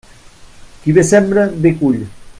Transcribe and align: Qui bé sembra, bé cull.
Qui 0.85 0.95
bé 0.97 1.03
sembra, 1.11 1.45
bé 1.67 1.75
cull. 1.83 2.03